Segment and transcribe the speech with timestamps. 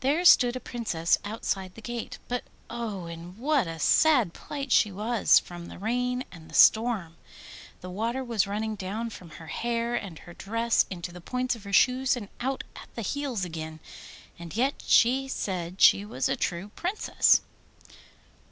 [0.00, 4.92] There stood a Princess outside the gate; but oh, in what a sad plight she
[4.92, 7.16] was from the rain and the storm!
[7.80, 11.64] The water was running down from her hair and her dress into the points of
[11.64, 13.80] her shoes and out at the heels again.
[14.38, 17.40] And yet she said she was a true Princess!